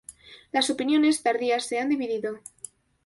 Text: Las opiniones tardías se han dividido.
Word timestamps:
Las 0.51 0.71
opiniones 0.71 1.21
tardías 1.21 1.67
se 1.67 1.79
han 1.79 1.89
dividido. 1.89 2.39